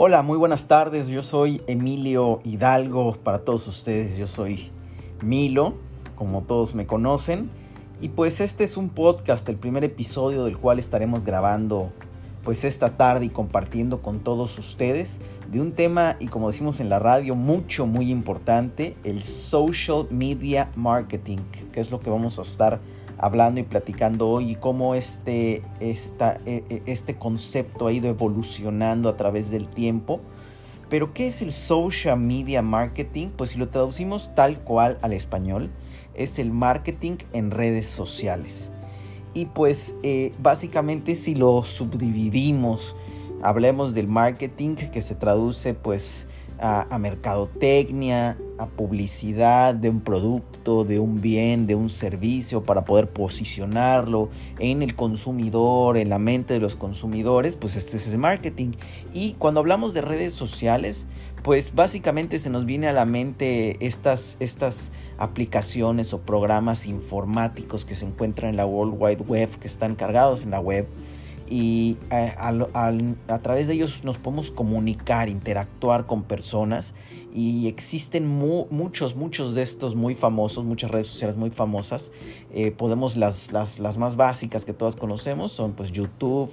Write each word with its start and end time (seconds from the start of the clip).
Hola, 0.00 0.22
muy 0.22 0.38
buenas 0.38 0.68
tardes. 0.68 1.08
Yo 1.08 1.24
soy 1.24 1.60
Emilio 1.66 2.40
Hidalgo 2.44 3.14
para 3.14 3.40
todos 3.40 3.66
ustedes. 3.66 4.16
Yo 4.16 4.28
soy 4.28 4.70
Milo, 5.22 5.74
como 6.14 6.42
todos 6.42 6.76
me 6.76 6.86
conocen. 6.86 7.50
Y 8.00 8.10
pues 8.10 8.40
este 8.40 8.62
es 8.62 8.76
un 8.76 8.90
podcast, 8.90 9.48
el 9.48 9.56
primer 9.56 9.82
episodio 9.82 10.44
del 10.44 10.56
cual 10.56 10.78
estaremos 10.78 11.24
grabando 11.24 11.90
pues 12.44 12.62
esta 12.62 12.96
tarde 12.96 13.26
y 13.26 13.28
compartiendo 13.28 14.00
con 14.00 14.20
todos 14.20 14.56
ustedes 14.60 15.20
de 15.50 15.60
un 15.60 15.72
tema 15.72 16.14
y 16.20 16.28
como 16.28 16.46
decimos 16.46 16.78
en 16.78 16.90
la 16.90 17.00
radio 17.00 17.34
mucho 17.34 17.84
muy 17.84 18.12
importante, 18.12 18.96
el 19.02 19.24
social 19.24 20.06
media 20.10 20.70
marketing, 20.76 21.38
que 21.72 21.80
es 21.80 21.90
lo 21.90 21.98
que 21.98 22.08
vamos 22.08 22.38
a 22.38 22.42
estar 22.42 22.78
hablando 23.18 23.60
y 23.60 23.64
platicando 23.64 24.28
hoy 24.28 24.52
y 24.52 24.54
cómo 24.56 24.94
este, 24.94 25.62
esta, 25.80 26.40
e, 26.46 26.64
e, 26.68 26.82
este 26.86 27.16
concepto 27.16 27.86
ha 27.86 27.92
ido 27.92 28.08
evolucionando 28.08 29.08
a 29.08 29.16
través 29.16 29.50
del 29.50 29.68
tiempo. 29.68 30.20
Pero 30.88 31.12
¿qué 31.12 31.26
es 31.26 31.42
el 31.42 31.52
social 31.52 32.18
media 32.18 32.62
marketing? 32.62 33.28
Pues 33.36 33.50
si 33.50 33.58
lo 33.58 33.68
traducimos 33.68 34.34
tal 34.34 34.60
cual 34.60 34.98
al 35.02 35.12
español, 35.12 35.70
es 36.14 36.38
el 36.38 36.50
marketing 36.50 37.18
en 37.32 37.50
redes 37.50 37.86
sociales. 37.86 38.70
Y 39.34 39.46
pues 39.46 39.94
eh, 40.02 40.32
básicamente 40.38 41.14
si 41.14 41.34
lo 41.34 41.62
subdividimos, 41.64 42.96
hablemos 43.42 43.94
del 43.94 44.08
marketing 44.08 44.74
que 44.74 45.02
se 45.02 45.14
traduce 45.14 45.74
pues 45.74 46.26
a, 46.58 46.98
mercadotecnia, 46.98 48.36
a 48.58 48.66
publicidad 48.66 49.74
de 49.74 49.88
un 49.88 50.00
producto, 50.00 50.84
de 50.84 50.98
un 50.98 51.20
bien, 51.20 51.66
de 51.66 51.74
un 51.74 51.90
servicio 51.90 52.64
para 52.64 52.84
poder 52.84 53.08
posicionarlo 53.08 54.30
en 54.58 54.82
el 54.82 54.94
consumidor, 54.94 55.96
en 55.96 56.08
la 56.08 56.18
mente 56.18 56.54
de 56.54 56.60
los 56.60 56.76
consumidores, 56.76 57.56
pues 57.56 57.76
este 57.76 57.96
es 57.96 58.12
el 58.12 58.18
marketing. 58.18 58.72
Y 59.14 59.34
cuando 59.34 59.60
hablamos 59.60 59.94
de 59.94 60.02
redes 60.02 60.34
sociales, 60.34 61.06
pues 61.42 61.74
básicamente 61.74 62.38
se 62.38 62.50
nos 62.50 62.66
viene 62.66 62.88
a 62.88 62.92
la 62.92 63.04
mente 63.04 63.76
estas, 63.86 64.36
estas 64.40 64.90
aplicaciones 65.18 66.12
o 66.12 66.20
programas 66.20 66.86
informáticos 66.86 67.84
que 67.84 67.94
se 67.94 68.06
encuentran 68.06 68.50
en 68.50 68.56
la 68.56 68.66
World 68.66 68.96
Wide 68.98 69.22
Web, 69.22 69.50
que 69.58 69.68
están 69.68 69.94
cargados 69.94 70.42
en 70.42 70.50
la 70.50 70.60
web 70.60 70.86
y 71.50 71.96
eh, 72.10 72.34
a, 72.36 73.38
través 73.38 73.66
de 73.66 73.74
ellos 73.74 74.04
nos 74.04 74.18
podemos 74.18 74.50
comunicar, 74.50 75.28
interactuar 75.28 76.06
con 76.06 76.22
personas 76.22 76.94
y 77.34 77.68
existen 77.68 78.26
muchos, 78.26 79.16
muchos 79.16 79.54
de 79.54 79.62
estos 79.62 79.94
muy 79.94 80.14
famosos, 80.14 80.64
muchas 80.64 80.90
redes 80.90 81.06
sociales 81.06 81.36
muy 81.36 81.50
famosas. 81.50 82.12
Eh, 82.52 82.70
podemos, 82.70 83.16
las, 83.16 83.52
las, 83.52 83.78
las, 83.78 83.98
más 83.98 84.16
básicas 84.16 84.64
que 84.64 84.72
todas 84.72 84.96
conocemos 84.96 85.52
son 85.52 85.72
pues 85.72 85.92
YouTube, 85.92 86.50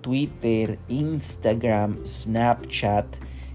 Twitter, 0.00 0.78
Instagram, 0.88 1.98
Snapchat, 2.04 3.06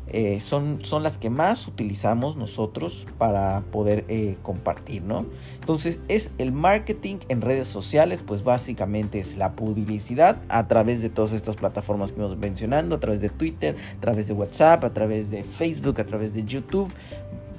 eh, 0.08 0.40
son, 0.40 0.86
son 0.86 1.04
las 1.04 1.18
que 1.18 1.30
más 1.30 1.68
utilizamos 1.68 2.38
nosotros 2.38 3.08
para 3.18 3.62
poder 3.72 4.06
eh, 4.08 4.38
compartir, 4.44 5.02
¿no? 5.02 5.26
Entonces 5.60 6.00
es 6.08 6.32
el 6.38 6.52
marketing 6.52 7.18
en 7.28 7.42
redes 7.42 7.68
sociales, 7.68 8.24
pues 8.24 8.44
básicamente 8.44 9.20
es 9.20 9.36
la 9.36 9.54
publicidad 9.54 10.38
a 10.48 10.68
través 10.68 11.02
de 11.02 11.10
todas 11.10 11.34
estas 11.34 11.56
plataformas 11.56 12.12
que 12.12 12.20
hemos 12.20 12.38
mencionando, 12.38 12.96
a 12.96 13.00
través 13.00 13.20
de 13.20 13.30
Twitter, 13.30 13.76
a 13.98 14.02
través 14.02 14.28
de 14.28 14.34
WhatsApp, 14.34 14.84
a 14.84 14.94
través 14.94 15.32
de 15.32 15.44
Facebook, 15.44 16.00
a 16.00 16.06
través 16.06 16.34
de 16.34 16.44
YouTube, 16.44 16.94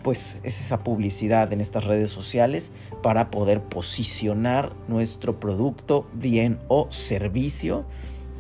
pues 0.07 0.39
es 0.45 0.61
esa 0.61 0.79
publicidad 0.79 1.53
en 1.53 1.61
estas 1.61 1.83
redes 1.83 2.13
sociales 2.13 2.71
para 3.03 3.29
poder 3.33 3.61
posicionar 3.61 4.73
nuestro 4.87 5.41
producto, 5.41 6.07
bien 6.13 6.61
o 6.69 6.87
servicio 6.91 7.85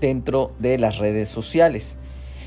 dentro 0.00 0.52
de 0.60 0.78
las 0.78 0.98
redes 0.98 1.28
sociales. 1.28 1.96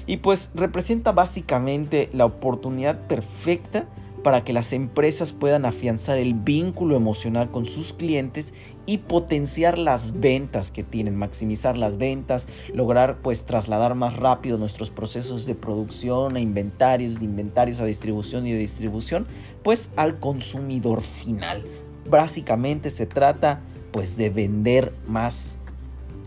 Y 0.10 0.18
pues 0.18 0.50
representa 0.56 1.12
básicamente 1.12 2.10
la 2.14 2.26
oportunidad 2.26 3.06
perfecta 3.06 3.86
para 4.24 4.44
que 4.44 4.54
las 4.54 4.74
empresas 4.74 5.34
puedan 5.34 5.66
afianzar 5.66 6.18
el 6.18 6.34
vínculo 6.34 6.96
emocional 6.96 7.52
con 7.52 7.68
sus 7.68 7.94
clientes 7.94 8.56
y 8.88 8.98
potenciar 8.98 9.78
las 9.78 10.20
ventas 10.20 10.72
que 10.72 10.84
tienen, 10.84 11.16
maximizar 11.16 11.78
las 11.78 12.00
ventas, 12.00 12.48
lograr 12.74 13.20
pues 13.22 13.46
trasladar 13.46 13.94
más 13.94 14.16
rápido 14.18 14.58
nuestros 14.58 14.90
procesos 14.90 15.46
de 15.46 15.54
producción 15.54 16.38
a 16.38 16.40
inventarios, 16.40 17.20
de 17.20 17.26
inventarios 17.26 17.80
a 17.80 17.86
distribución 17.86 18.48
y 18.48 18.54
de 18.54 18.58
distribución, 18.58 19.28
pues 19.62 19.92
al 19.96 20.20
consumidor 20.20 21.02
final. 21.02 21.64
Básicamente 22.10 22.90
se 22.90 23.06
trata 23.06 23.62
pues 23.92 24.18
de 24.18 24.32
vender 24.32 24.92
más 25.08 25.60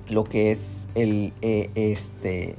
lo 0.09 0.23
que 0.23 0.53
es 0.53 0.87
el 0.95 1.33
eh, 1.43 1.69
este 1.75 2.55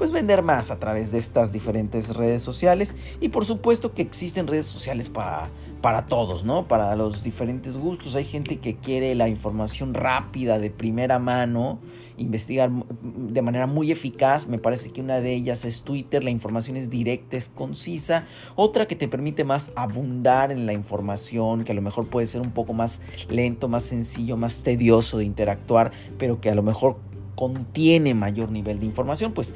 pues 0.00 0.12
vender 0.12 0.40
más 0.40 0.70
a 0.70 0.78
través 0.78 1.12
de 1.12 1.18
estas 1.18 1.52
diferentes 1.52 2.16
redes 2.16 2.42
sociales 2.42 2.94
y 3.20 3.28
por 3.28 3.44
supuesto 3.44 3.92
que 3.92 4.00
existen 4.00 4.46
redes 4.46 4.66
sociales 4.66 5.10
para 5.10 5.50
para 5.82 6.06
todos, 6.06 6.42
¿no? 6.42 6.66
Para 6.66 6.96
los 6.96 7.22
diferentes 7.22 7.76
gustos. 7.76 8.14
Hay 8.14 8.24
gente 8.24 8.58
que 8.60 8.76
quiere 8.76 9.14
la 9.14 9.28
información 9.28 9.92
rápida, 9.92 10.58
de 10.58 10.70
primera 10.70 11.18
mano, 11.18 11.80
investigar 12.16 12.70
de 12.70 13.42
manera 13.42 13.66
muy 13.66 13.92
eficaz. 13.92 14.46
Me 14.46 14.58
parece 14.58 14.90
que 14.90 15.02
una 15.02 15.20
de 15.20 15.34
ellas 15.34 15.66
es 15.66 15.82
Twitter, 15.82 16.24
la 16.24 16.30
información 16.30 16.78
es 16.78 16.88
directa, 16.88 17.36
es 17.36 17.50
concisa. 17.50 18.26
Otra 18.56 18.86
que 18.86 18.96
te 18.96 19.06
permite 19.06 19.44
más 19.44 19.70
abundar 19.76 20.50
en 20.50 20.64
la 20.64 20.72
información, 20.72 21.64
que 21.64 21.72
a 21.72 21.74
lo 21.74 21.82
mejor 21.82 22.06
puede 22.08 22.26
ser 22.26 22.40
un 22.40 22.52
poco 22.52 22.72
más 22.72 23.02
lento, 23.28 23.68
más 23.68 23.84
sencillo, 23.84 24.38
más 24.38 24.62
tedioso 24.62 25.18
de 25.18 25.24
interactuar, 25.24 25.92
pero 26.18 26.40
que 26.40 26.50
a 26.50 26.54
lo 26.54 26.62
mejor 26.62 26.98
contiene 27.36 28.12
mayor 28.12 28.50
nivel 28.50 28.80
de 28.80 28.84
información, 28.84 29.32
pues 29.32 29.54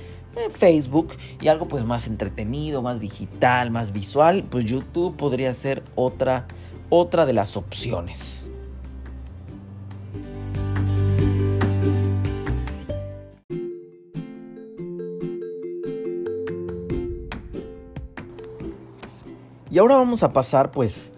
Facebook 0.51 1.15
y 1.41 1.49
algo 1.49 1.69
pues 1.69 1.85
más 1.85 2.07
entretenido, 2.07 2.83
más 2.83 3.01
digital, 3.01 3.71
más 3.71 3.93
visual, 3.93 4.45
pues 4.51 4.65
YouTube 4.65 5.17
podría 5.17 5.53
ser 5.55 5.83
otra, 5.95 6.47
otra 6.89 7.27
de 7.27 7.33
las 7.33 7.57
opciones. 7.57 8.51
Y 19.75 19.79
ahora 19.79 19.97
vamos 19.97 20.23
a 20.23 20.33
pasar 20.33 20.71
pues 20.71 21.13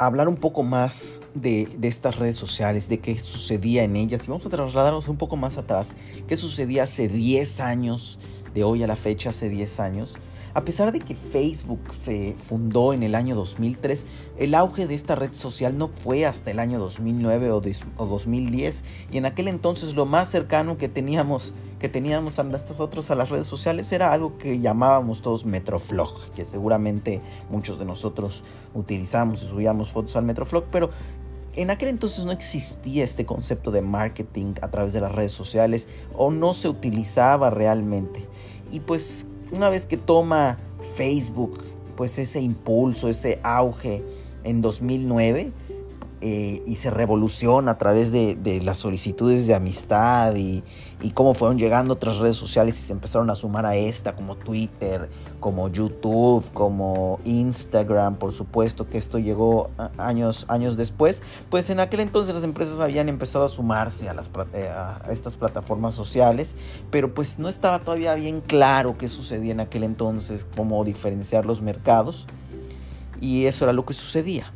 hablar 0.00 0.28
un 0.28 0.34
poco 0.34 0.64
más 0.64 1.20
de, 1.34 1.68
estas 1.82 2.16
redes 2.16 2.34
sociales, 2.34 2.88
de 2.88 2.98
qué 2.98 3.16
sucedía 3.16 3.84
en 3.84 3.94
ellas. 3.94 4.22
Y 4.24 4.30
vamos 4.30 4.44
a 4.46 4.48
trasladarnos 4.48 5.08
un 5.08 5.16
poco 5.16 5.36
más 5.36 5.58
atrás. 5.58 5.88
¿Qué 6.26 6.36
sucedía 6.36 6.82
hace 6.82 7.06
10 7.06 7.60
años, 7.60 8.18
de 8.54 8.64
hoy 8.64 8.82
a 8.82 8.86
la 8.86 8.96
fecha, 8.96 9.30
hace 9.30 9.48
10 9.48 9.80
años? 9.80 10.16
A 10.52 10.64
pesar 10.64 10.90
de 10.90 10.98
que 10.98 11.14
Facebook 11.14 11.80
se 11.92 12.34
fundó 12.36 12.92
en 12.92 13.04
el 13.04 13.14
año 13.14 13.36
2003, 13.36 14.04
el 14.36 14.56
auge 14.56 14.88
de 14.88 14.94
esta 14.94 15.14
red 15.14 15.32
social 15.32 15.78
no 15.78 15.88
fue 15.88 16.26
hasta 16.26 16.50
el 16.50 16.58
año 16.58 16.80
2009 16.80 17.52
o, 17.52 17.60
2010 17.60 18.84
y 19.12 19.18
en 19.18 19.26
aquel 19.26 19.46
entonces 19.46 19.94
lo 19.94 20.06
más 20.06 20.28
cercano 20.28 20.76
que 20.76 20.88
teníamos 20.88 21.54
que 21.78 21.88
teníamos 21.88 22.38
a 22.38 22.42
nosotros 22.42 23.10
a 23.10 23.14
las 23.14 23.30
redes 23.30 23.46
sociales 23.46 23.90
era 23.90 24.12
algo 24.12 24.36
que 24.36 24.60
llamábamos 24.60 25.22
todos 25.22 25.46
Metroflog, 25.46 26.30
que 26.34 26.44
seguramente 26.44 27.22
muchos 27.48 27.78
de 27.78 27.86
nosotros 27.86 28.42
utilizamos 28.74 29.42
y 29.42 29.46
subíamos 29.46 29.90
fotos 29.90 30.14
al 30.16 30.24
Metroflog, 30.24 30.64
pero 30.70 30.90
en 31.56 31.70
aquel 31.70 31.88
entonces 31.88 32.24
no 32.24 32.32
existía 32.32 33.02
este 33.02 33.24
concepto 33.24 33.70
de 33.70 33.82
marketing 33.82 34.54
a 34.60 34.70
través 34.70 34.92
de 34.92 35.00
las 35.00 35.12
redes 35.12 35.32
sociales 35.32 35.88
o 36.14 36.30
no 36.30 36.54
se 36.54 36.68
utilizaba 36.68 37.50
realmente. 37.50 38.26
Y 38.70 38.80
pues 38.80 39.26
una 39.52 39.68
vez 39.68 39.86
que 39.86 39.96
toma 39.96 40.58
Facebook, 40.94 41.62
pues 41.96 42.18
ese 42.18 42.40
impulso, 42.40 43.08
ese 43.08 43.40
auge 43.42 44.02
en 44.44 44.62
2009, 44.62 45.52
eh, 46.22 46.62
y 46.66 46.76
se 46.76 46.90
revoluciona 46.90 47.72
a 47.72 47.78
través 47.78 48.12
de, 48.12 48.60
las 48.62 48.76
solicitudes 48.76 49.46
de 49.46 49.54
amistad 49.54 50.34
y, 50.34 50.62
cómo 51.14 51.32
fueron 51.32 51.58
llegando 51.58 51.94
otras 51.94 52.18
redes 52.18 52.36
sociales 52.36 52.78
y 52.78 52.82
se 52.82 52.92
empezaron 52.92 53.30
a 53.30 53.34
sumar 53.34 53.64
a 53.64 53.74
esta, 53.74 54.14
como 54.14 54.36
Twitter, 54.36 55.08
como 55.40 55.68
YouTube, 55.70 56.44
como 56.52 57.20
Instagram, 57.24 58.16
por 58.16 58.34
supuesto 58.34 58.86
que 58.86 58.98
esto 58.98 59.18
llegó 59.18 59.70
años, 59.96 60.44
años 60.48 60.76
después, 60.76 61.22
pues 61.48 61.70
en 61.70 61.80
aquel 61.80 62.00
entonces 62.00 62.34
las 62.34 62.44
empresas 62.44 62.80
habían 62.80 63.08
empezado 63.08 63.46
a 63.46 63.48
sumarse 63.48 64.10
a, 64.10 64.14
eh, 64.52 64.68
a 64.68 65.06
estas 65.10 65.38
plataformas 65.38 65.94
sociales, 65.94 66.54
pero 66.90 67.14
pues 67.14 67.38
no 67.38 67.48
estaba 67.48 67.78
todavía 67.78 68.12
bien 68.14 68.42
claro 68.42 68.98
qué 68.98 69.08
sucedía 69.08 69.52
en 69.52 69.60
aquel 69.60 69.84
entonces, 69.84 70.46
cómo 70.54 70.84
diferenciar 70.84 71.46
los 71.46 71.62
mercados, 71.62 72.26
y 73.22 73.46
eso 73.46 73.64
era 73.64 73.72
lo 73.72 73.86
que 73.86 73.94
sucedía. 73.94 74.52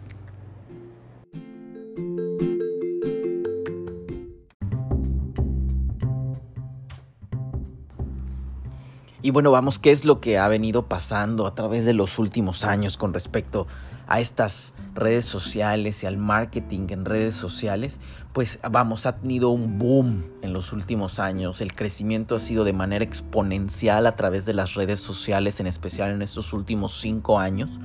Y 9.24 9.30
bueno, 9.30 9.50
vamos, 9.50 9.78
¿qué 9.78 9.90
es 9.90 10.04
lo 10.04 10.20
que 10.20 10.36
ha 10.36 10.46
venido 10.48 10.86
pasando 10.86 11.46
a 11.46 11.54
través 11.54 11.86
de 11.86 11.94
los 11.94 12.18
últimos 12.18 12.62
años 12.62 12.98
con 12.98 13.14
respecto 13.14 13.66
a 14.06 14.20
estas 14.20 14.74
redes 14.92 15.24
sociales 15.24 16.02
y 16.02 16.06
al 16.06 16.18
marketing 16.18 16.88
en 16.90 17.06
redes 17.06 17.34
sociales, 17.34 18.00
pues 18.34 18.58
vamos, 18.70 19.06
ha 19.06 19.16
tenido 19.16 19.48
un 19.48 19.78
boom 19.78 20.24
en 20.42 20.52
los 20.52 20.74
últimos 20.74 21.20
años. 21.20 21.62
El 21.62 21.74
crecimiento 21.74 22.34
ha 22.34 22.38
sido 22.38 22.64
de 22.64 22.74
manera 22.74 23.02
exponencial 23.02 24.06
a 24.06 24.14
través 24.14 24.44
de 24.44 24.52
las 24.52 24.74
redes 24.74 25.00
sociales, 25.00 25.58
en 25.58 25.68
especial 25.68 26.10
en 26.10 26.20
estos 26.20 26.52
últimos 26.52 27.00
cinco 27.00 27.38
años. 27.38 27.80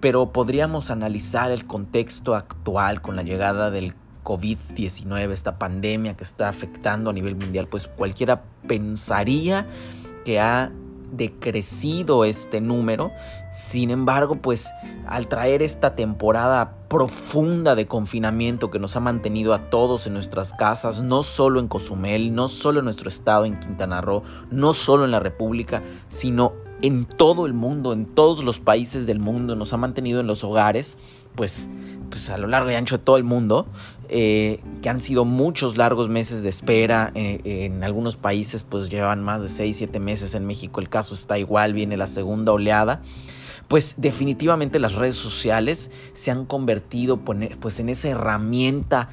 Pero 0.00 0.32
podríamos 0.32 0.90
analizar 0.90 1.50
el 1.50 1.66
contexto 1.66 2.34
actual 2.34 3.02
con 3.02 3.16
la 3.16 3.22
llegada 3.22 3.70
del 3.70 3.92
COVID-19, 4.24 5.30
esta 5.30 5.58
pandemia 5.58 6.16
que 6.16 6.24
está 6.24 6.48
afectando 6.48 7.10
a 7.10 7.12
nivel 7.12 7.36
mundial, 7.36 7.68
pues 7.68 7.86
cualquiera 7.86 8.44
pensaría 8.66 9.66
que 10.24 10.40
ha 10.40 10.72
decrecido 11.12 12.24
este 12.24 12.60
número. 12.60 13.10
Sin 13.52 13.90
embargo, 13.90 14.36
pues 14.36 14.70
al 15.06 15.26
traer 15.26 15.62
esta 15.62 15.96
temporada 15.96 16.76
profunda 16.88 17.74
de 17.74 17.86
confinamiento 17.86 18.70
que 18.70 18.78
nos 18.78 18.96
ha 18.96 19.00
mantenido 19.00 19.54
a 19.54 19.70
todos 19.70 20.06
en 20.06 20.14
nuestras 20.14 20.52
casas, 20.52 21.02
no 21.02 21.22
solo 21.22 21.60
en 21.60 21.68
Cozumel, 21.68 22.34
no 22.34 22.48
solo 22.48 22.80
en 22.80 22.84
nuestro 22.84 23.08
estado, 23.08 23.44
en 23.44 23.58
Quintana 23.58 24.00
Roo, 24.00 24.22
no 24.50 24.74
solo 24.74 25.04
en 25.04 25.10
la 25.10 25.20
República, 25.20 25.82
sino 26.08 26.52
en 26.82 27.04
todo 27.04 27.46
el 27.46 27.52
mundo, 27.52 27.92
en 27.92 28.06
todos 28.06 28.42
los 28.42 28.58
países 28.58 29.06
del 29.06 29.20
mundo, 29.20 29.54
nos 29.54 29.72
ha 29.72 29.76
mantenido 29.76 30.20
en 30.20 30.26
los 30.26 30.44
hogares, 30.44 30.96
pues, 31.34 31.68
pues 32.08 32.30
a 32.30 32.38
lo 32.38 32.46
largo 32.46 32.70
y 32.70 32.74
ancho 32.74 32.98
de 32.98 33.04
todo 33.04 33.16
el 33.16 33.24
mundo, 33.24 33.66
eh, 34.12 34.58
que 34.82 34.88
han 34.88 35.00
sido 35.00 35.24
muchos 35.24 35.76
largos 35.76 36.08
meses 36.08 36.42
de 36.42 36.48
espera. 36.48 37.12
Eh, 37.14 37.40
en 37.44 37.84
algunos 37.84 38.16
países 38.16 38.64
pues 38.64 38.90
llevan 38.90 39.22
más 39.22 39.40
de 39.40 39.48
6, 39.48 39.76
7 39.76 40.00
meses. 40.00 40.34
En 40.34 40.46
México 40.46 40.80
el 40.80 40.88
caso 40.88 41.14
está 41.14 41.38
igual, 41.38 41.74
viene 41.74 41.96
la 41.96 42.08
segunda 42.08 42.50
oleada. 42.50 43.02
Pues 43.68 43.94
definitivamente 43.98 44.80
las 44.80 44.96
redes 44.96 45.14
sociales 45.14 45.92
se 46.12 46.32
han 46.32 46.44
convertido 46.44 47.18
pues, 47.18 47.78
en 47.78 47.88
esa 47.88 48.08
herramienta 48.08 49.10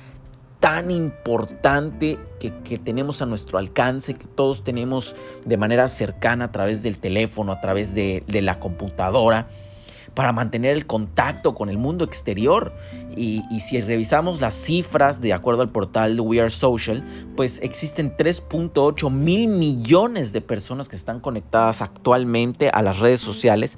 tan 0.60 0.90
importante 0.90 2.18
que, 2.40 2.50
tenemos 2.80 3.22
a 3.22 3.28
nuestro 3.28 3.60
alcance, 3.60 4.16
que 4.16 4.26
todos 4.26 4.64
tenemos 4.64 5.16
de 5.46 5.58
manera 5.58 5.88
cercana 5.88 6.46
a 6.46 6.52
través 6.52 6.82
del 6.82 6.98
teléfono, 6.98 7.52
a 7.52 7.62
través 7.62 7.94
de, 7.94 8.24
de 8.26 8.42
la 8.42 8.60
computadora 8.60 9.48
para 10.14 10.32
mantener 10.32 10.76
el 10.76 10.86
contacto 10.86 11.56
con 11.56 11.70
el 11.70 11.78
mundo 11.78 12.06
exterior. 12.06 12.74
Y, 13.16 13.44
si 13.60 13.82
revisamos 13.82 14.42
las 14.42 14.54
cifras 14.54 15.22
de 15.22 15.34
acuerdo 15.34 15.62
al 15.62 15.70
portal 15.70 16.20
We 16.20 16.40
Are 16.40 16.50
Social, 16.50 17.04
pues 17.36 17.60
existen 17.62 18.16
3.8 18.16 19.12
mil 19.12 19.48
millones 19.48 20.34
de 20.34 20.42
personas 20.42 20.88
que 20.88 20.96
están 20.96 21.20
conectadas 21.20 21.82
actualmente 21.82 22.70
a 22.70 22.82
las 22.82 23.00
redes 23.00 23.20
sociales. 23.20 23.78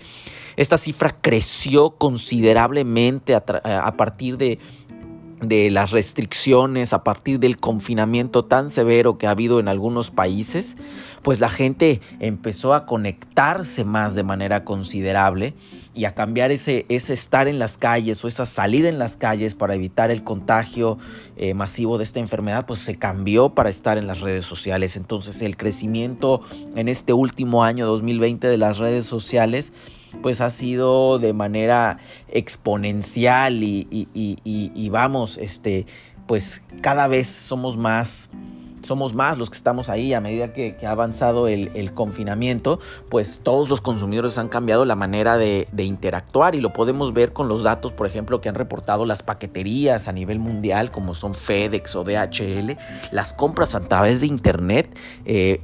Esta 0.57 0.77
cifra 0.77 1.15
creció 1.21 1.91
considerablemente 1.91 3.33
a 3.33 3.93
partir 3.95 4.37
de 4.37 4.59
de 5.41 5.69
las 5.69 5.91
restricciones 5.91 6.93
a 6.93 7.03
partir 7.03 7.39
del 7.39 7.57
confinamiento 7.57 8.45
tan 8.45 8.69
severo 8.69 9.17
que 9.17 9.27
ha 9.27 9.31
habido 9.31 9.59
en 9.59 9.67
algunos 9.67 10.11
países, 10.11 10.75
pues 11.21 11.39
la 11.39 11.49
gente 11.49 12.01
empezó 12.19 12.73
a 12.73 12.85
conectarse 12.85 13.83
más 13.83 14.15
de 14.15 14.23
manera 14.23 14.63
considerable 14.63 15.53
y 15.93 16.05
a 16.05 16.13
cambiar 16.13 16.51
ese, 16.51 16.85
ese 16.89 17.13
estar 17.13 17.47
en 17.47 17.59
las 17.59 17.77
calles 17.77 18.23
o 18.23 18.27
esa 18.27 18.45
salida 18.45 18.89
en 18.89 18.99
las 18.99 19.17
calles 19.17 19.55
para 19.55 19.75
evitar 19.75 20.11
el 20.11 20.23
contagio 20.23 20.97
eh, 21.35 21.53
masivo 21.53 21.97
de 21.97 22.03
esta 22.03 22.19
enfermedad, 22.19 22.65
pues 22.65 22.79
se 22.79 22.97
cambió 22.97 23.49
para 23.49 23.69
estar 23.69 23.97
en 23.97 24.07
las 24.07 24.21
redes 24.21 24.45
sociales. 24.45 24.95
Entonces 24.95 25.41
el 25.41 25.57
crecimiento 25.57 26.41
en 26.75 26.89
este 26.89 27.13
último 27.13 27.63
año 27.63 27.85
2020 27.87 28.47
de 28.47 28.57
las 28.57 28.77
redes 28.77 29.05
sociales, 29.05 29.73
pues 30.21 30.41
ha 30.41 30.49
sido 30.49 31.19
de 31.19 31.33
manera 31.33 31.97
exponencial 32.27 33.63
y, 33.63 33.87
y, 34.13 34.89
vamos, 34.89 35.37
este, 35.37 35.85
pues 36.27 36.63
cada 36.81 37.07
vez 37.07 37.27
somos 37.27 37.77
más 37.77 38.29
somos 38.83 39.13
más 39.13 39.37
los 39.37 39.49
que 39.49 39.57
estamos 39.57 39.89
ahí 39.89 40.13
a 40.13 40.21
medida 40.21 40.53
que, 40.53 40.75
ha 40.85 40.91
avanzado 40.91 41.47
el, 41.47 41.93
confinamiento, 41.93 42.79
pues 43.09 43.41
todos 43.43 43.69
los 43.69 43.81
consumidores 43.81 44.37
han 44.37 44.47
cambiado 44.47 44.85
la 44.85 44.95
manera 44.95 45.37
de, 45.37 45.67
interactuar 45.77 46.55
y 46.55 46.61
lo 46.61 46.71
podemos 46.71 47.13
ver 47.13 47.33
con 47.33 47.47
los 47.47 47.63
datos, 47.63 47.91
por 47.91 48.05
ejemplo, 48.05 48.41
que 48.41 48.49
han 48.49 48.55
reportado 48.55 49.05
las 49.05 49.23
paqueterías 49.23 50.07
a 50.07 50.11
nivel 50.11 50.39
mundial, 50.39 50.91
como 50.91 51.15
son 51.15 51.33
FedEx 51.33 51.95
o 51.95 52.03
DHL, 52.03 52.77
las 53.11 53.33
compras 53.33 53.75
a 53.75 53.81
través 53.81 54.21
de 54.21 54.27
Internet, 54.27 54.95
eh, 55.25 55.61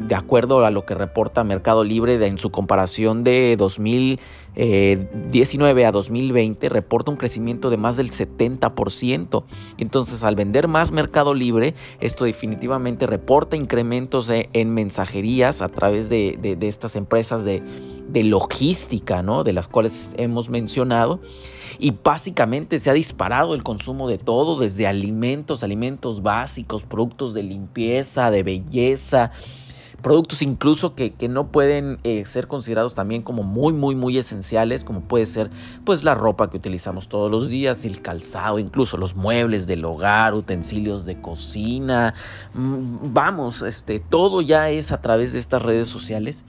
de 0.00 0.14
acuerdo 0.14 0.64
a 0.64 0.70
lo 0.70 0.84
que 0.84 0.94
reporta 0.94 1.44
Mercado 1.44 1.84
Libre 1.84 2.14
en 2.26 2.38
su 2.38 2.50
comparación 2.50 3.24
de 3.24 3.56
2000. 3.56 4.20
19 4.56 5.82
eh, 5.82 5.86
a 5.86 5.90
2020 5.90 6.68
reporta 6.68 7.10
un 7.10 7.16
crecimiento 7.16 7.70
de 7.70 7.76
más 7.76 7.96
del 7.96 8.10
70%. 8.10 9.44
Entonces, 9.78 10.22
al 10.22 10.36
vender 10.36 10.68
más 10.68 10.92
Mercado 10.92 11.34
Libre, 11.34 11.74
esto 12.00 12.24
definitivamente 12.24 13.06
reporta 13.06 13.56
incrementos 13.56 14.30
en 14.30 14.74
mensajerías 14.74 15.62
a 15.62 15.68
través 15.68 16.08
de, 16.08 16.58
estas 16.60 16.96
empresas 16.96 17.44
de, 17.44 17.62
logística, 18.24 19.22
¿no? 19.22 19.44
De 19.44 19.52
las 19.52 19.68
cuales 19.68 20.14
hemos 20.18 20.48
mencionado. 20.48 21.20
Y 21.80 21.92
básicamente 22.04 22.78
se 22.78 22.88
ha 22.90 22.92
disparado 22.92 23.56
el 23.56 23.64
consumo 23.64 24.08
de 24.08 24.18
todo, 24.18 24.58
desde 24.58 24.86
alimentos, 24.86 25.64
alimentos 25.64 26.22
básicos, 26.22 26.84
productos 26.84 27.34
de 27.34 27.42
limpieza, 27.42 28.30
de 28.30 28.44
belleza, 28.44 29.32
productos 30.04 30.42
incluso 30.42 30.94
que, 30.94 31.14
no 31.28 31.48
pueden 31.50 31.98
eh, 32.04 32.26
ser 32.26 32.46
considerados 32.46 32.94
también 32.94 33.22
como 33.22 33.42
muy, 33.42 33.72
muy, 33.72 33.96
muy 33.96 34.18
esenciales, 34.18 34.84
como 34.84 35.00
puede 35.00 35.24
ser 35.24 35.50
pues 35.84 36.04
la 36.04 36.14
ropa 36.14 36.50
que 36.50 36.58
utilizamos 36.58 37.08
todos 37.08 37.30
los 37.30 37.48
días, 37.48 37.86
el 37.86 38.02
calzado, 38.02 38.58
incluso 38.58 38.98
los 38.98 39.16
muebles 39.16 39.66
del 39.66 39.84
hogar, 39.86 40.34
utensilios 40.34 41.06
de 41.06 41.18
cocina. 41.20 42.14
Mm, 42.52 43.14
vamos, 43.14 43.62
este, 43.62 43.98
todo 43.98 44.42
ya 44.42 44.68
es 44.68 44.92
a 44.92 45.00
través 45.00 45.32
de 45.32 45.38
estas 45.38 45.62
redes 45.62 45.88
sociales 45.88 46.44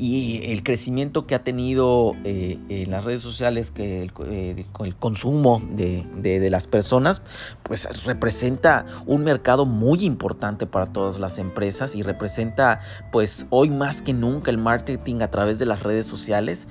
y 0.00 0.52
el 0.52 0.62
crecimiento 0.62 1.26
que 1.26 1.34
ha 1.34 1.42
tenido 1.42 2.14
eh, 2.22 2.56
en 2.68 2.90
las 2.92 3.04
redes 3.04 3.20
sociales, 3.20 3.72
que 3.72 4.02
el, 4.02 4.12
eh, 4.26 4.64
consumo 5.00 5.60
de, 5.72 6.06
de, 6.14 6.50
las 6.50 6.68
personas, 6.68 7.20
pues 7.64 7.88
representa 8.04 8.86
un 9.06 9.24
mercado 9.24 9.66
muy 9.66 10.04
importante 10.04 10.66
para 10.66 10.86
todas 10.86 11.18
las 11.18 11.38
empresas 11.38 11.96
y 11.96 12.04
representa 12.04 12.80
pues 13.10 13.46
hoy 13.50 13.70
más 13.70 14.00
que 14.00 14.12
nunca 14.12 14.52
el 14.52 14.58
marketing 14.58 15.20
a 15.20 15.32
través 15.32 15.58
de 15.58 15.66
las 15.66 15.82
redes 15.82 16.06
sociales. 16.06 16.68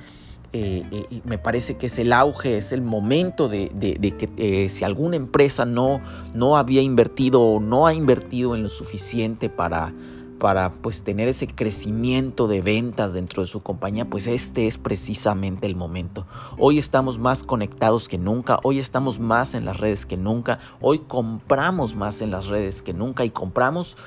Eh, 0.53 0.85
me 1.25 1.38
parece 1.38 1.75
que 1.75 1.88
es 1.88 2.00
el 2.00 2.13
auge, 2.13 2.56
es 2.56 2.71
el 2.71 2.81
momento 2.81 3.50
de, 3.50 3.69
de 3.75 4.12
que 4.12 4.69
si 4.69 4.85
alguna 4.85 5.18
empresa 5.18 5.65
no, 5.65 6.00
no 6.33 6.56
había 6.56 6.81
invertido 6.81 7.41
o 7.41 7.59
no 7.59 7.88
ha 7.88 7.94
invertido 7.94 8.56
en 8.56 8.63
lo 8.63 8.69
suficiente 8.69 9.49
para, 9.49 9.94
para 10.39 10.71
pues 10.71 11.03
tener 11.03 11.27
ese 11.27 11.47
crecimiento 11.47 12.47
de 12.47 12.61
ventas 12.61 13.13
dentro 13.13 13.41
de 13.41 13.47
su 13.47 13.61
compañía, 13.61 14.06
pues 14.06 14.27
este 14.27 14.67
es 14.67 14.77
precisamente 14.77 15.65
el 15.67 15.75
momento. 15.75 16.25
Hoy 16.57 16.77
estamos 16.77 17.19
más 17.19 17.44
conectados 17.44 18.07
que 18.07 18.17
nunca, 18.17 18.59
hoy 18.63 18.79
estamos 18.79 19.19
más 19.19 19.56
en 19.56 19.65
las 19.65 19.77
redes 19.77 20.06
que 20.06 20.17
nunca, 20.17 20.59
hoy 20.81 20.99
compramos 20.99 21.95
más 21.95 22.21
en 22.21 22.31
las 22.31 22.47
redes 22.47 22.81
que 22.81 22.94
nunca 22.94 23.25
y 23.25 23.29
compramos 23.29 23.97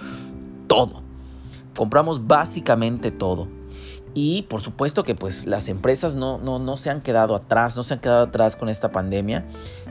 todo. 0.66 1.02
Compramos 1.74 2.26
básicamente 2.26 3.10
todo. 3.10 3.48
Y 4.12 4.42
por 4.42 4.60
supuesto 4.60 5.04
que 5.04 5.14
pues 5.14 5.46
las 5.46 5.68
empresas 5.68 6.16
no, 6.16 6.38
no, 6.38 6.58
no, 6.58 6.76
se 6.76 6.90
han 6.90 7.00
quedado 7.00 7.36
atrás, 7.36 7.76
no 7.76 7.84
se 7.84 7.94
han 7.94 8.00
quedado 8.00 8.24
atrás 8.24 8.56
con 8.56 8.68
esta 8.68 8.90
pandemia 8.90 9.46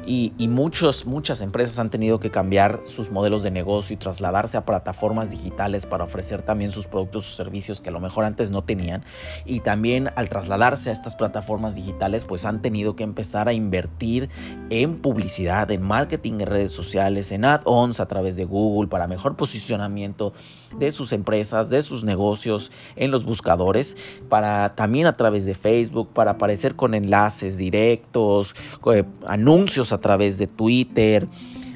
y, 0.05 0.33
y 0.37 0.47
muchos, 0.47 1.05
muchas 1.05 1.41
empresas 1.41 1.79
han 1.79 1.89
tenido 1.89 2.19
que 2.19 2.31
cambiar 2.31 2.81
sus 2.85 3.11
modelos 3.11 3.43
de 3.43 3.51
negocio 3.51 3.93
y 3.93 3.97
trasladarse 3.97 4.57
a 4.57 4.65
plataformas 4.65 5.31
digitales 5.31 5.85
para 5.85 6.03
ofrecer 6.03 6.41
también 6.41 6.71
sus 6.71 6.87
productos 6.87 7.27
o 7.27 7.35
servicios 7.35 7.81
que 7.81 7.89
a 7.89 7.91
lo 7.91 7.99
mejor 7.99 8.25
antes 8.25 8.51
no 8.51 8.63
tenían. 8.63 9.03
Y 9.45 9.59
también 9.61 10.09
al 10.15 10.29
trasladarse 10.29 10.89
a 10.89 10.93
estas 10.93 11.15
plataformas 11.15 11.75
digitales 11.75 12.25
pues 12.25 12.45
han 12.45 12.61
tenido 12.61 12.95
que 12.95 13.03
empezar 13.03 13.47
a 13.47 13.53
invertir 13.53 14.29
en 14.69 14.97
publicidad, 14.97 15.71
en 15.71 15.83
marketing 15.83 16.33
en 16.33 16.47
redes 16.47 16.71
sociales, 16.71 17.31
en 17.31 17.45
add-ons 17.45 17.99
a 17.99 18.07
través 18.07 18.35
de 18.35 18.45
Google 18.45 18.89
para 18.89 19.07
mejor 19.07 19.35
posicionamiento 19.35 20.33
de 20.77 20.91
sus 20.91 21.11
empresas, 21.11 21.69
de 21.69 21.81
sus 21.81 22.03
negocios 22.03 22.71
en 22.95 23.11
los 23.11 23.25
buscadores 23.25 23.97
para 24.29 24.75
también 24.75 25.07
a 25.07 25.13
través 25.13 25.45
de 25.45 25.55
Facebook, 25.55 26.09
para 26.13 26.31
aparecer 26.31 26.75
con 26.75 26.93
enlaces 26.93 27.57
directos, 27.57 28.55
eh, 28.93 29.03
anuncios 29.27 29.88
a 29.91 29.99
través 29.99 30.37
de 30.37 30.47
Twitter. 30.47 31.27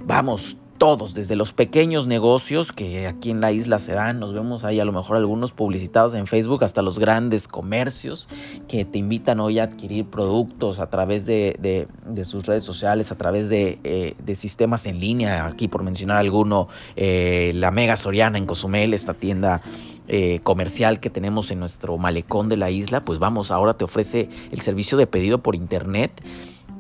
Vamos, 0.06 0.58
todos, 0.84 1.14
desde 1.14 1.38
los 1.38 1.54
pequeños 1.54 2.08
negocios 2.08 2.74
que 2.74 3.08
aquí 3.08 3.30
en 3.30 3.40
la 3.40 3.54
isla 3.54 3.80
se 3.80 3.94
dan, 3.94 4.20
nos 4.20 4.34
vemos 4.34 4.66
ahí 4.66 4.82
a 4.82 4.86
lo 4.86 4.92
mejor 4.92 5.16
algunos 5.16 5.54
publicitados 5.54 6.14
en 6.14 6.28
Facebook, 6.28 6.64
hasta 6.64 6.82
los 6.82 7.00
grandes 7.00 7.48
comercios 7.48 8.28
que 8.68 8.84
te 8.84 8.98
invitan 8.98 9.40
hoy 9.40 9.60
a 9.60 9.64
adquirir 9.64 10.06
productos 10.08 10.80
a 10.80 10.90
través 10.90 11.26
de, 11.26 11.88
sus 12.26 12.46
redes 12.46 12.66
sociales, 12.66 13.14
a 13.14 13.18
través 13.18 13.50
eh, 13.52 14.16
de, 14.22 14.36
sistemas 14.36 14.86
en 14.86 15.00
línea, 15.00 15.46
aquí 15.46 15.70
por 15.70 15.84
mencionar 15.84 16.18
alguno, 16.18 16.68
eh, 16.98 17.54
la 17.56 17.72
Mega 17.72 17.96
Soriana 17.96 18.38
en 18.38 18.46
Cozumel, 18.46 18.94
esta 18.94 19.14
tienda 19.14 19.62
eh, 20.10 20.42
comercial 20.44 21.00
que 21.00 21.10
tenemos 21.10 21.50
en 21.52 21.60
nuestro 21.60 21.98
malecón 21.98 22.50
de 22.50 22.58
la 22.58 22.72
isla, 22.72 23.00
pues 23.00 23.20
vamos, 23.20 23.52
ahora 23.52 23.76
te 23.76 23.86
ofrece 23.86 24.28
el 24.52 24.60
servicio 24.60 24.98
de 24.98 25.08
pedido 25.08 25.42
por 25.42 25.56
internet 25.56 26.12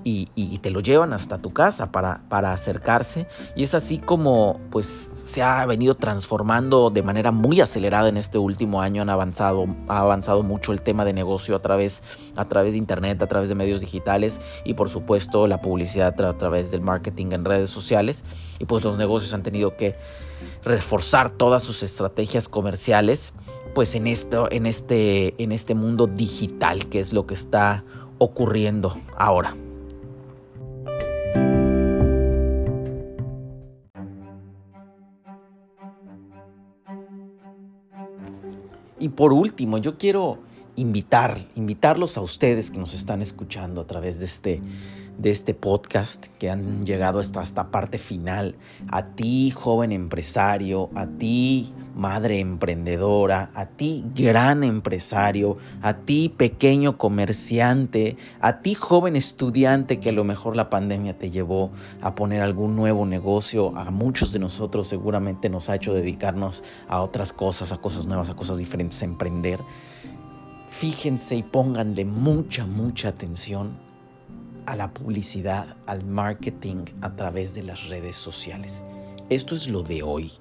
y, 0.04 0.58
te 0.60 0.72
lo 0.72 0.80
llevan 0.80 1.14
hasta 1.14 1.38
tu 1.38 1.52
casa 1.52 1.92
para, 1.92 2.22
para 2.30 2.54
acercarse. 2.54 3.28
Y 3.56 3.64
es 3.64 3.74
así 3.74 3.98
como 3.98 4.60
pues 4.70 5.12
se 5.14 5.42
ha 5.42 5.66
venido 5.66 5.96
transformando 5.96 6.90
de 6.90 7.04
manera 7.04 7.32
muy 7.32 7.62
acelerada 7.62 8.10
en 8.10 8.18
este 8.18 8.38
último 8.38 8.82
año. 8.82 9.02
Han 9.02 9.10
avanzado, 9.10 9.66
ha 9.88 10.00
avanzado 10.00 10.44
mucho 10.44 10.72
el 10.72 10.82
tema 10.82 11.06
de 11.06 11.14
negocio 11.14 11.56
a 11.56 11.62
través, 11.62 12.02
a 12.36 12.46
través 12.46 12.74
de 12.74 12.78
internet, 12.78 13.22
a 13.22 13.28
través 13.28 13.50
de 13.50 13.56
medios 13.56 13.82
digitales 13.82 14.40
y 14.64 14.74
por 14.74 14.90
supuesto 14.90 15.48
la 15.48 15.62
publicidad 15.62 16.20
a 16.22 16.38
través 16.38 16.72
del 16.72 16.82
marketing 16.82 17.32
en 17.32 17.46
redes 17.46 17.70
sociales. 17.70 18.24
Y 18.60 18.66
pues 18.66 18.84
los 18.84 18.98
negocios 18.98 19.34
han 19.34 19.44
tenido 19.44 19.76
que 19.76 19.96
reforzar 20.64 21.32
todas 21.32 21.64
sus 21.64 21.84
estrategias 21.84 22.48
comerciales 22.50 23.34
pues 23.74 23.96
en 23.96 24.08
esto 24.08 24.50
en 24.52 24.66
este 24.66 25.42
en 25.42 25.52
este 25.52 25.74
mundo 25.74 26.06
digital 26.06 26.90
que 26.90 27.00
es 27.00 27.12
lo 27.14 27.26
que 27.26 27.34
está 27.34 27.84
ocurriendo 28.20 28.96
ahora. 29.18 29.56
Y 39.04 39.10
por 39.10 39.34
último, 39.34 39.80
yo 39.80 39.98
quiero 39.98 40.40
invitar, 40.78 41.46
invitarlos 41.56 42.18
a 42.18 42.22
ustedes 42.22 42.72
que 42.72 42.80
nos 42.80 42.94
están 42.94 43.22
escuchando 43.22 43.82
a 43.82 43.86
través 43.86 44.20
de 44.20 44.26
este, 44.26 44.62
de 45.18 45.30
este 45.30 45.54
podcast, 45.54 46.28
que 46.40 46.50
han 46.50 46.86
llegado 46.86 47.20
hasta 47.20 47.44
esta 47.44 47.70
parte 47.70 47.98
final, 47.98 48.56
a 48.88 49.08
ti 49.08 49.52
joven 49.52 49.92
empresario, 49.92 50.90
a 50.96 51.06
ti 51.06 51.74
madre 51.96 52.40
emprendedora, 52.40 53.52
a 53.54 53.68
ti 53.68 54.04
gran 54.16 54.64
empresario, 54.64 55.58
a 55.82 55.98
ti 55.98 56.30
pequeño 56.30 56.98
comerciante, 56.98 58.16
a 58.42 58.62
ti 58.62 58.74
joven 58.74 59.16
estudiante 59.16 60.00
que 60.00 60.10
a 60.10 60.14
lo 60.14 60.24
mejor 60.24 60.56
la 60.56 60.70
pandemia 60.70 61.18
te 61.18 61.30
llevó 61.30 61.72
a 62.02 62.16
poner 62.16 62.42
algún 62.42 62.76
nuevo 62.76 63.06
negocio, 63.06 63.76
a 63.78 63.92
muchos 63.92 64.32
de 64.32 64.40
nosotros 64.40 64.88
seguramente 64.88 65.50
nos 65.50 65.70
ha 65.70 65.76
hecho 65.76 65.94
dedicarnos 65.94 66.64
a 66.88 67.02
otras 67.02 67.34
cosas, 67.34 67.72
a 67.72 67.78
cosas 67.78 68.06
nuevas, 68.06 68.30
a 68.30 68.36
cosas 68.36 68.58
diferentes, 68.58 69.02
a 69.02 69.06
emprender. 69.06 69.60
Fíjense 70.70 71.36
y 71.36 71.44
pónganle 71.44 72.06
mucha, 72.06 72.66
mucha 72.66 73.10
atención 73.10 73.78
a 74.66 74.76
la 74.76 74.94
publicidad, 74.94 75.76
al 75.86 76.04
marketing 76.06 76.86
a 77.02 77.16
través 77.16 77.54
de 77.54 77.64
las 77.64 77.90
redes 77.90 78.16
sociales. 78.16 78.84
Esto 79.30 79.56
es 79.56 79.68
lo 79.68 79.84
de 79.84 80.04
hoy, 80.04 80.32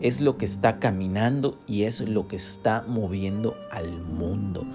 es 0.00 0.20
lo 0.20 0.36
que 0.36 0.44
está 0.44 0.78
caminando 0.78 1.58
y 1.66 1.82
es 1.82 2.00
lo 2.00 2.28
que 2.28 2.36
está 2.36 2.84
moviendo 2.86 3.56
al 3.70 3.92
mundo. 3.92 4.66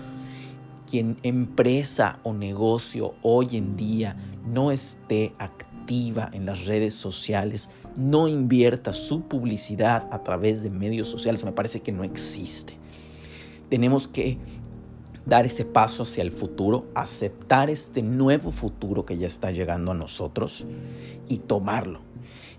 Quien 0.90 1.18
empresa 1.24 2.20
o 2.24 2.34
negocio 2.34 3.16
hoy 3.22 3.58
en 3.58 3.76
día 3.76 4.16
no 4.46 4.72
esté 4.72 5.34
activa 5.38 6.30
en 6.32 6.46
las 6.46 6.66
redes 6.66 6.94
sociales, 6.94 7.70
no 7.96 8.28
invierta 8.28 8.94
su 8.94 9.22
publicidad 9.22 10.08
a 10.12 10.24
través 10.24 10.64
de 10.64 10.70
medios 10.70 11.08
sociales, 11.08 11.44
me 11.44 11.52
parece 11.52 11.82
que 11.82 11.92
no 11.92 12.04
existe. 12.04 12.78
Tenemos 13.70 14.08
que 14.08 14.38
dar 15.26 15.46
ese 15.46 15.66
paso 15.66 16.04
hacia 16.04 16.22
el 16.22 16.32
futuro, 16.32 16.88
aceptar 16.96 17.70
este 17.70 18.02
nuevo 18.02 18.52
futuro 18.52 19.06
que 19.06 19.18
ya 19.18 19.28
está 19.28 19.52
llegando 19.52 19.92
a 19.92 19.96
nosotros 19.96 20.66
y 21.28 21.40
tomarlo 21.40 22.07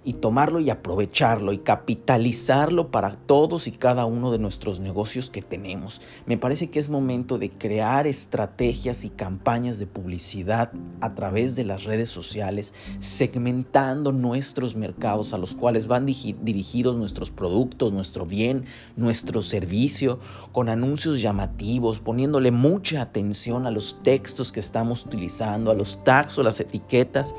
y 0.09 0.15
tomarlo 0.15 0.59
y 0.59 0.71
aprovecharlo 0.71 1.53
y 1.53 1.59
capitalizarlo 1.59 2.91
para 2.91 3.13
todos 3.13 3.67
y 3.67 3.73
cada 3.73 4.07
uno 4.07 4.33
de 4.33 4.39
nuestros 4.39 4.81
negocios 4.81 5.29
que 5.29 5.43
tenemos. 5.43 6.01
Me 6.25 6.39
parece 6.39 6.71
que 6.71 6.79
es 6.79 6.89
momento 6.89 7.37
de 7.37 7.51
crear 7.51 8.07
estrategias 8.07 9.05
y 9.05 9.11
campañas 9.11 9.79
de 9.79 9.87
publicidad 9.87 10.73
a 11.03 11.15
través 11.15 11.57
de 11.57 11.67
las 11.67 11.85
redes 11.85 12.09
sociales, 12.09 12.73
segmentando 13.03 14.13
nuestros 14.13 14.77
mercados 14.77 15.35
a 15.35 15.39
los 15.39 15.55
cuales 15.55 15.89
van 15.89 16.07
dirigidos 16.07 16.97
nuestros 16.97 17.31
productos, 17.31 17.93
nuestro 17.93 18.25
bien, 18.25 18.65
nuestro 18.97 19.43
servicio, 19.43 20.21
con 20.53 20.71
anuncios 20.71 21.21
llamativos, 21.21 22.01
poniéndole 22.01 22.51
mucha 22.51 23.03
atención 23.03 23.67
a 23.67 23.71
los 23.71 24.03
textos 24.03 24.53
que 24.53 24.61
estamos 24.61 25.05
utilizando, 25.05 25.71
a 25.71 25.75
los 25.75 26.03
tags 26.03 26.39
o 26.39 26.43
las 26.43 26.61
etiquetas 26.61 27.35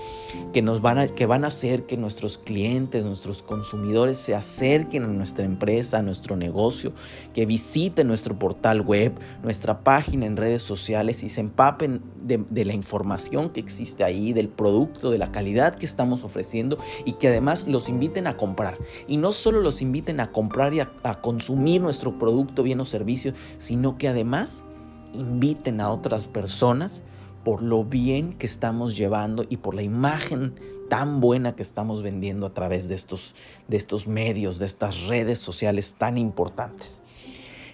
que 0.53 0.61
nos 0.61 0.83
van 0.83 0.99
a, 0.99 1.07
que 1.07 1.25
van 1.25 1.45
a 1.45 1.47
hacer 1.47 1.87
que 1.87 1.97
nuestros 1.97 2.37
clientes 2.37 2.58
nuestros 3.03 3.43
consumidores 3.43 4.17
se 4.17 4.35
acerquen 4.35 5.03
a 5.03 5.07
nuestra 5.07 5.45
empresa, 5.45 5.99
a 5.99 6.01
nuestro 6.01 6.35
negocio, 6.35 6.91
que 7.33 7.45
visiten 7.45 8.07
nuestro 8.07 8.37
portal 8.37 8.81
web, 8.81 9.13
nuestra 9.43 9.83
página 9.83 10.25
en 10.25 10.37
redes 10.37 10.61
sociales 10.61 11.23
y 11.23 11.29
se 11.29 11.41
empapen 11.41 12.01
de, 12.21 12.65
la 12.65 12.73
información 12.73 13.49
que 13.49 13.59
existe 13.59 14.03
ahí, 14.03 14.33
del 14.33 14.49
producto, 14.49 15.09
de 15.09 15.17
la 15.17 15.31
calidad 15.31 15.75
que 15.75 15.85
estamos 15.85 16.23
ofreciendo 16.23 16.77
y 17.05 17.13
que 17.13 17.29
además 17.29 17.65
los 17.67 17.87
inviten 17.89 18.27
a 18.27 18.37
comprar. 18.37 18.77
Y 19.07 19.17
no 19.17 19.31
solo 19.31 19.61
los 19.61 19.81
inviten 19.81 20.19
a 20.19 20.31
comprar 20.31 20.73
y 20.73 20.81
a, 20.81 20.91
a 21.03 21.21
consumir 21.21 21.81
nuestro 21.81 22.17
producto, 22.19 22.63
bien 22.63 22.79
o 22.79 22.85
servicio, 22.85 23.33
sino 23.57 23.97
que 23.97 24.07
además 24.07 24.65
inviten 25.13 25.81
a 25.81 25.89
otras 25.89 26.27
personas 26.27 27.03
por 27.43 27.61
lo 27.61 27.83
bien 27.83 28.33
que 28.33 28.45
estamos 28.45 28.97
llevando 28.97 29.45
y 29.49 29.57
por 29.57 29.75
la 29.75 29.81
imagen 29.81 30.53
tan 30.89 31.21
buena 31.21 31.55
que 31.55 31.63
estamos 31.63 32.01
vendiendo 32.01 32.45
a 32.45 32.53
través 32.53 32.89
de 32.89 32.95
estos, 32.95 33.35
de 33.67 33.77
estos 33.77 34.07
medios, 34.07 34.59
de 34.59 34.65
estas 34.65 35.07
redes 35.07 35.39
sociales 35.39 35.95
tan 35.97 36.17
importantes. 36.17 37.01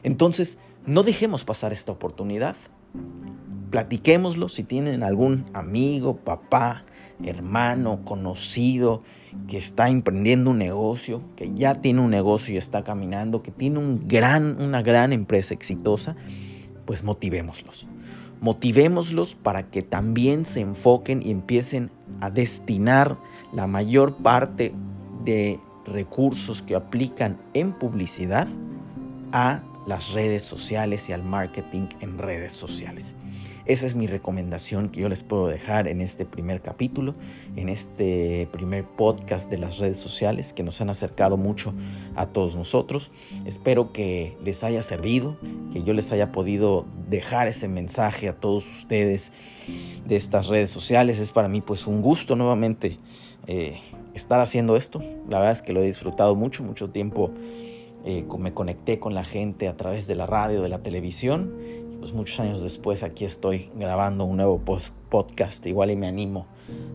Entonces, 0.04 0.60
no 0.86 1.02
dejemos 1.02 1.46
pasar 1.46 1.74
esta 1.74 1.92
oportunidad. 1.92 2.56
Platiquémoslo 3.72 4.50
si 4.50 4.64
tienen 4.64 5.02
algún 5.02 5.46
amigo, 5.54 6.18
papá, 6.18 6.86
hermano, 7.24 8.02
conocido 8.04 9.00
que 9.48 9.58
está 9.58 9.90
emprendiendo 9.90 10.52
un 10.52 10.60
negocio, 10.60 11.22
que 11.36 11.54
ya 11.54 11.76
tiene 11.76 12.02
un 12.02 12.12
negocio 12.12 12.54
y 12.54 12.58
está 12.58 12.84
caminando, 12.84 13.42
que 13.42 13.52
tiene 13.52 13.80
una 13.80 14.82
gran 14.82 15.14
empresa 15.14 15.54
exitosa, 15.54 16.16
pues 16.86 17.04
motivémoslos 17.04 17.88
motivémoslos 18.46 19.34
para 19.34 19.72
que 19.72 19.82
también 19.82 20.46
se 20.46 20.60
enfoquen 20.60 21.24
y 21.24 21.32
empiecen 21.32 21.90
a 22.22 22.30
destinar 22.30 23.18
la 23.52 23.66
mayor 23.66 24.18
parte 24.18 24.72
de 25.24 25.60
recursos 25.88 26.62
que 26.62 26.76
aplican 26.76 27.40
en 27.56 27.74
publicidad 27.74 28.48
a 29.32 29.64
las 29.88 30.14
redes 30.14 30.44
sociales 30.44 31.10
y 31.10 31.14
al 31.14 31.24
marketing 31.24 31.88
en 32.02 32.20
redes 32.20 32.54
sociales. 32.54 33.16
Esa 33.66 33.88
es 33.88 33.96
mi 33.96 34.06
recomendación 34.06 34.90
que 34.90 35.02
yo 35.02 35.10
les 35.10 35.24
puedo 35.24 35.48
dejar 35.48 35.88
en 35.88 36.00
este 36.00 36.24
primer 36.24 36.62
capítulo, 36.62 37.14
en 37.56 37.70
este 37.70 38.48
primer 38.52 38.86
podcast 38.86 39.50
de 39.50 39.58
las 39.58 39.80
redes 39.80 39.98
sociales 39.98 40.54
que 40.54 40.62
nos 40.62 40.82
han 40.82 40.92
acercado 40.92 41.36
mucho 41.36 41.72
a 42.16 42.28
todos 42.28 42.56
nosotros. 42.56 43.12
Espero 43.46 43.92
que 43.92 44.38
les 44.44 44.64
haya 44.64 44.84
servido, 44.84 45.36
que 45.74 45.82
yo 45.82 45.94
les 45.94 46.12
haya 46.12 46.32
podido 46.32 46.86
dejar 47.10 47.48
ese 47.48 47.68
mensaje 47.68 48.30
a 48.30 48.34
todos 48.34 48.70
ustedes 48.70 49.34
de 50.06 50.16
estas 50.16 50.48
redes 50.48 50.70
sociales. 50.70 51.20
Es 51.20 51.32
para 51.32 51.48
mí 51.48 51.62
pues 51.62 51.88
un 51.88 52.04
gusto 52.04 52.36
nuevamente 52.36 52.98
eh, 53.48 53.80
estar 54.14 54.42
haciendo 54.42 54.76
esto. 54.76 55.00
La 55.28 55.40
verdad 55.40 55.54
es 55.54 55.64
que 55.64 55.74
lo 55.74 55.82
he 55.82 55.88
disfrutado 55.88 56.36
mucho, 56.36 56.62
mucho 56.62 56.92
tiempo. 56.92 57.32
Eh, 58.08 58.28
me 58.38 58.54
conecté 58.54 59.00
con 59.00 59.16
la 59.16 59.24
gente 59.24 59.68
a 59.68 59.76
través 59.76 60.06
de 60.06 60.14
la 60.14 60.28
radio, 60.28 60.62
de 60.62 60.70
la 60.70 60.84
televisión 60.84 61.56
pues, 62.06 62.14
muchos 62.14 62.40
años 62.40 62.62
después 62.62 63.02
aquí 63.02 63.26
estoy 63.26 63.72
grabando 63.74 64.26
un 64.26 64.38
nuevo 64.38 64.62
podcast, 65.10 65.66
igual 65.66 65.90
y 65.90 65.96
me 65.96 66.06
animo 66.06 66.46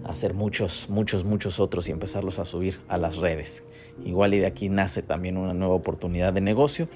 a 0.04 0.12
hacer 0.12 0.34
muchos, 0.34 0.88
muchos, 0.88 1.24
muchos 1.24 1.58
otros 1.58 1.88
y 1.88 1.90
empezarlos 1.90 2.38
a 2.38 2.44
subir 2.44 2.80
a 2.86 2.96
las 2.96 3.16
redes. 3.16 3.64
Igual 4.04 4.34
y 4.34 4.38
de 4.38 4.46
aquí 4.46 4.68
nace 4.68 5.02
también 5.02 5.36
una 5.36 5.52
nueva 5.52 5.74
oportunidad 5.74 6.32
de 6.32 6.40
negocio. 6.40 6.88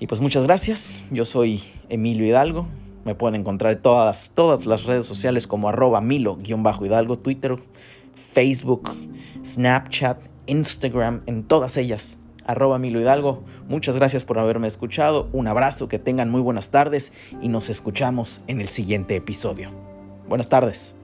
Y 0.00 0.08
pues 0.08 0.20
muchas 0.20 0.42
gracias, 0.42 0.98
yo 1.12 1.24
soy 1.24 1.62
Emilio 1.88 2.26
Hidalgo, 2.26 2.66
me 3.04 3.14
pueden 3.14 3.40
encontrar 3.40 3.74
en 3.74 3.82
todas, 3.82 4.32
todas 4.34 4.66
las 4.66 4.82
redes 4.82 5.06
sociales 5.06 5.46
como 5.46 5.68
arroba 5.68 6.00
Milo-Hidalgo, 6.00 7.18
Twitter, 7.20 7.54
Facebook, 8.32 8.90
Snapchat, 9.44 10.20
Instagram, 10.46 11.22
en 11.26 11.44
todas 11.44 11.76
ellas 11.76 12.18
arroba 12.46 12.78
Milo 12.78 13.00
Hidalgo. 13.00 13.44
Muchas 13.68 13.96
gracias 13.96 14.24
por 14.24 14.38
haberme 14.38 14.68
escuchado. 14.68 15.28
Un 15.32 15.48
abrazo, 15.48 15.88
que 15.88 15.98
tengan 15.98 16.30
muy 16.30 16.40
buenas 16.40 16.70
tardes 16.70 17.12
y 17.40 17.48
nos 17.48 17.70
escuchamos 17.70 18.42
en 18.46 18.60
el 18.60 18.68
siguiente 18.68 19.16
episodio. 19.16 19.70
Buenas 20.28 20.48
tardes. 20.48 20.96